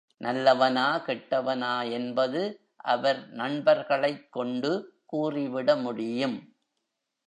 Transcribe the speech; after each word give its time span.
நல்லவனா 0.17 1.03
கெட்டவனா 1.05 1.91
என்பது 1.91 2.41
அவர் 2.75 3.29
நண்பர்களைக் 3.31 4.31
கொண்டு 4.31 4.71
கூறிவிட 5.05 5.75
முடியும். 5.81 6.37